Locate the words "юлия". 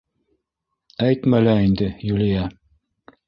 2.09-2.47